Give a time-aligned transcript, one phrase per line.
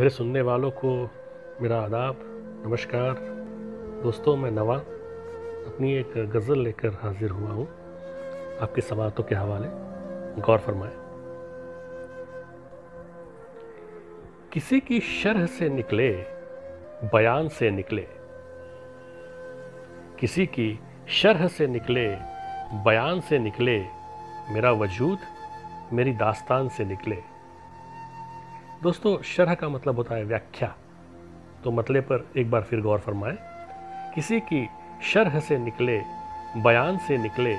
[0.00, 1.10] मेरे सुनने वालों को
[1.60, 2.16] मेरा आदाब,
[2.66, 3.14] नमस्कार।
[4.02, 4.76] दोस्तों, मैं नवा
[5.72, 7.68] अपनी एक गज़ल लेकर हाजिर हुआ हूँ।
[8.62, 9.66] आपके समातों के हवाले,
[10.42, 10.92] गौर फरमाए।
[14.52, 16.12] किसी की शरह से निकले,
[17.04, 18.06] बयान से निकले।
[20.18, 22.16] किसी की शरह से निकले,
[22.84, 23.80] बयान से निकले,
[24.50, 25.18] मेरा वजूद
[25.92, 27.29] मेरी दास्तान से निकले।
[28.82, 30.74] दोस्तों, शरह का मतलब होता है व्याख्या।
[31.64, 33.36] तो मतले पर एक बार फिर गौर फरमाएँ।
[34.14, 34.68] किसी की
[35.02, 36.00] शरह से निकले,
[36.56, 37.56] बयान से निकले,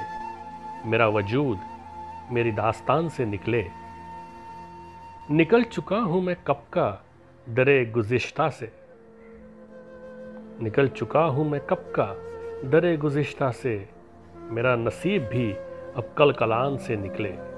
[0.85, 1.59] मेरा वजूद,
[2.31, 3.65] मेरी दास्तान से निकले,
[5.31, 6.89] निकल चुका हूँ मैं कब का
[7.49, 8.71] दरे गुजिश्ता से।
[10.61, 12.07] निकल चुका हूँ मैं कब का
[12.69, 13.89] दरे गुजिश्ता से,
[14.37, 17.50] मेरा नसीब भी अब कल कलान से निकले।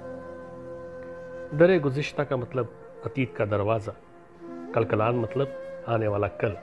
[1.54, 2.70] दरे गुजिश्ता का मतलब
[3.06, 3.94] अतीत का दरवाज़ा
[4.76, 5.54] कल कलान मतलब
[5.90, 6.56] आने वाला कल।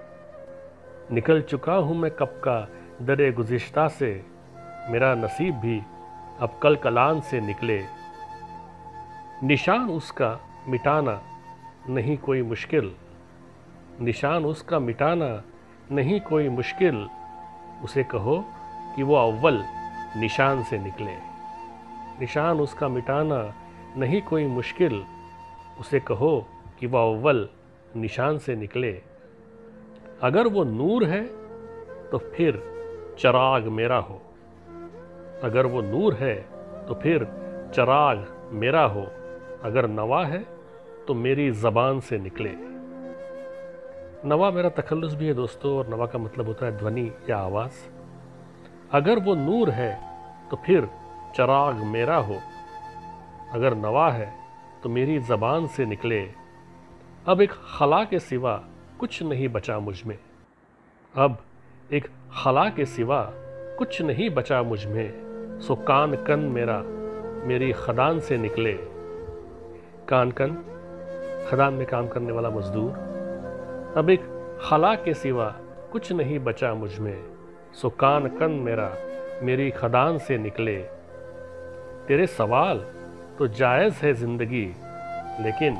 [1.14, 2.56] निकल चुका हूँ मैं कब का
[3.02, 4.10] दरे गुजिश्ता से,
[4.90, 5.78] मेरा नसीब भी
[6.40, 7.78] अब कल कलान से निकले।
[9.44, 10.38] निशान उसका
[10.68, 11.20] मिटाना
[11.88, 12.92] नहीं कोई मुश्किल,
[14.00, 15.32] निशान उसका मिटाना
[15.90, 17.06] नहीं कोई मुश्किल,
[17.84, 18.44] उसे कहो
[18.96, 19.62] कि वो अव्वल
[20.16, 21.16] निशान से निकले।
[22.20, 23.42] निशान उसका मिटाना
[23.96, 25.04] नहीं कोई मुश्किल।
[25.80, 26.46] उसे कहो
[26.80, 27.48] कि वह अव्वल
[27.96, 29.02] निशान से निकले।
[30.22, 31.22] अगर वो नूर है
[32.10, 32.62] तो फिर
[33.18, 34.20] चराग मेरा हो।
[35.42, 36.34] अगर वो नूर है
[36.88, 37.24] तो फिर
[37.74, 39.06] चराग मेरा हो।
[39.62, 40.44] अगर नवा है
[41.08, 42.52] तो मेरी ज़बान से निकले।
[44.28, 47.72] नवा मेरा तखल्लुस भी है दोस्तों, और नवा का मतलब होता है ध्वनि या आवाज़।
[48.92, 50.00] अगर वो नूर है
[50.50, 50.88] तो फिर
[51.34, 52.36] चराग मेरा हो।
[53.52, 54.34] अगर नवा है
[54.82, 56.32] तो मेरी ज़बान से निकले।
[57.26, 58.64] अब एक खला के सिवा
[59.00, 60.18] कुछ नहीं बचा मुझमें।
[61.16, 61.38] अब
[61.92, 62.08] एक
[62.44, 63.30] खला के सिवा
[63.78, 66.82] कुछ नहीं बचा मुझमें। सो कान कन मेरा,
[67.46, 68.72] मेरी खदान से निकले।
[70.08, 70.50] कान कन,
[71.50, 72.92] खदान में काम करने वाला मजदूर।
[73.96, 74.20] अब एक
[74.62, 75.56] खला के सिवा
[75.92, 77.24] कुछ नहीं बचा मुझमें।
[77.74, 78.94] सो कान कन मेरा,
[79.42, 80.76] मेरी खदान से निकले।
[82.08, 82.99] तेरे सवाल
[83.40, 84.64] तो जायज़ है ज़िंदगी,
[85.42, 85.76] लेकिन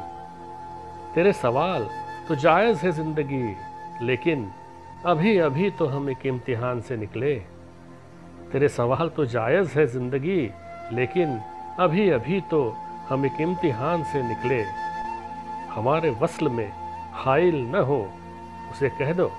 [1.15, 1.87] तेरे सवाल
[2.29, 3.43] तो जायज़ है ज़िंदगी,
[4.07, 4.51] लेकिन
[5.07, 7.35] अभी अभी तो हम एक इम्तिहान से निकले।
[8.53, 10.41] तेरे सवाल तो जायज़ है ज़िंदगी,
[10.93, 11.39] लेकिन
[11.81, 12.65] अभी अभी तो
[13.09, 14.63] हम एक इम्तिहान से निकले।
[15.75, 16.69] हमारे वसल में
[17.15, 18.03] हाइल न हो,
[18.71, 19.31] उसे कह दो।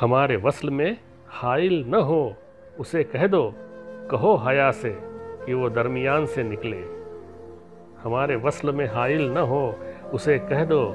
[0.00, 0.96] हमारे वसल में
[1.30, 2.36] हाइल न हो,
[2.78, 3.54] उसे कह दो,
[4.10, 5.09] कहो हया से।
[5.46, 7.00] कि वो दरमियान से निकले।
[8.02, 9.78] हमारे वसल में हाइल न हो,
[10.14, 10.92] उसे कह दो,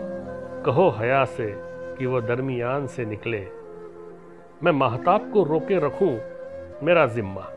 [0.66, 1.54] कहो हया से
[1.98, 3.48] कि वो दरमियान से निकले।
[4.64, 6.20] मैं महताब को रोके रखूँ,
[6.84, 7.48] मेरा ज़िम्मा।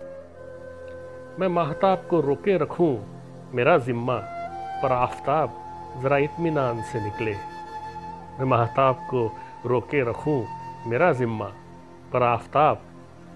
[1.39, 2.99] मैं महताब को रोके रखूँ,
[3.55, 4.17] मेरा ज़िम्मा,
[4.83, 5.55] पर आफताब
[6.03, 7.33] ज़रा इतमान से निकले।
[8.39, 9.33] मैं महताब को
[9.67, 10.47] रोके रखूँ,
[10.87, 11.53] मेरा ज़िम्मा,
[12.13, 12.83] पर आफताब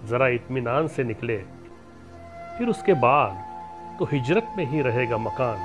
[0.05, 1.62] ज़रा इतमान से निकले।
[2.59, 5.59] फिर उसके बाद तो हिजरत में ही रहेगा मकान।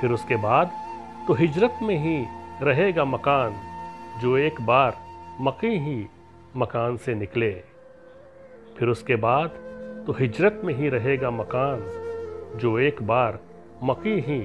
[0.00, 0.70] फिर उसके बाद
[1.28, 2.16] तो हिजरत में ही
[2.62, 3.54] रहेगा मकान,
[4.20, 4.96] जो एक बार
[5.40, 6.06] मकी ही
[6.56, 7.52] मकान से निकले।
[8.78, 9.50] फिर उसके बाद
[10.06, 11.80] तो हिजरत में ही रहेगा मकान,
[12.58, 13.38] जो एक बार
[13.82, 14.40] मकी ही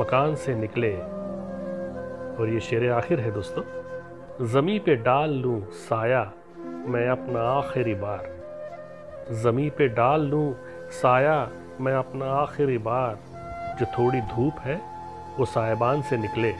[0.00, 0.92] मकान से निकले।
[2.36, 3.62] और ये शेर आखिर है दोस्तों
[4.46, 6.22] ज़मी पे डाल लूँ साया,
[6.86, 8.39] मैं अपना आखिरी बार।
[9.30, 10.54] ज़मी पे डाल लूँ,
[10.90, 13.18] साया, मैं अपना आखिरी बार।
[13.80, 14.80] जो थोड़ी धूप है,
[15.38, 16.54] वो सायबान से निकले।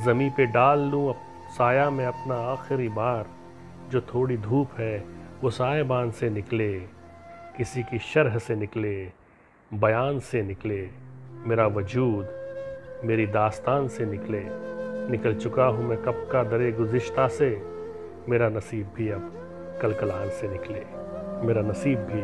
[0.00, 1.14] ज़मी पे डाल लूँ
[1.48, 3.26] साया, मैं अपना आखिरी बार।
[3.90, 5.04] जो थोड़ी धूप है,
[5.42, 6.78] वो सायबान से निकले।
[7.56, 9.12] किसी की शरह से निकले,
[9.74, 10.88] बयान से निकले।
[11.46, 12.28] मेरा वजूद,
[13.04, 14.42] मेरी दास्तान से निकले।
[15.10, 17.62] निकल चुका हूँ मैं कब का दरे गुज्ता से।
[18.28, 19.32] मेरा नसीब भी अब
[19.82, 21.07] कल कलान से निकले।
[21.44, 22.20] मेरा नसीब भी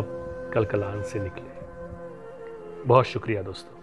[0.00, 0.16] अब
[0.54, 1.58] कल कलान से निकले
[2.86, 3.79] बहुत शुक्रिया दोस्तों।